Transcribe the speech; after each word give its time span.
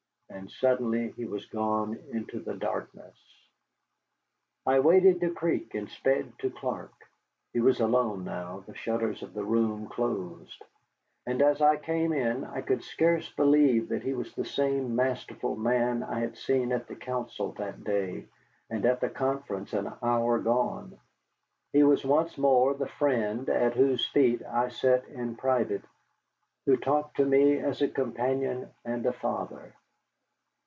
And 0.33 0.49
suddenly 0.49 1.09
he 1.11 1.25
was 1.25 1.45
gone 1.45 1.99
into 2.11 2.39
the 2.39 2.55
darkness. 2.55 3.15
I 4.65 4.79
waded 4.79 5.19
the 5.19 5.29
creek 5.29 5.75
and 5.75 5.89
sped 5.89 6.31
to 6.39 6.49
Clark. 6.49 6.93
He 7.53 7.59
was 7.59 7.79
alone 7.81 8.23
now, 8.23 8.63
the 8.65 8.73
shutters 8.73 9.21
of 9.21 9.33
the 9.33 9.43
room 9.43 9.87
closed. 9.87 10.63
And 11.27 11.41
as 11.41 11.61
I 11.61 11.75
came 11.75 12.11
in 12.13 12.45
I 12.45 12.61
could 12.61 12.81
scarce 12.81 13.29
believe 13.33 13.89
that 13.89 14.03
he 14.03 14.13
was 14.13 14.33
the 14.33 14.45
same 14.45 14.95
masterful 14.95 15.57
man 15.57 16.01
I 16.01 16.21
had 16.21 16.37
seen 16.37 16.71
at 16.71 16.87
the 16.87 16.95
council 16.95 17.51
that 17.57 17.83
day, 17.83 18.25
and 18.69 18.85
at 18.85 19.01
the 19.01 19.09
conference 19.09 19.73
an 19.73 19.93
hour 20.01 20.39
gone. 20.39 20.97
He 21.73 21.83
was 21.83 22.05
once 22.05 22.37
more 22.37 22.73
the 22.73 22.87
friend 22.87 23.47
at 23.49 23.75
whose 23.75 24.07
feet 24.07 24.41
I 24.43 24.69
sat 24.69 25.05
in 25.09 25.35
private, 25.35 25.83
who 26.65 26.77
talked 26.77 27.17
to 27.17 27.25
me 27.25 27.57
as 27.57 27.81
a 27.81 27.87
companion 27.89 28.69
and 28.85 29.05
a 29.05 29.13
father. 29.13 29.75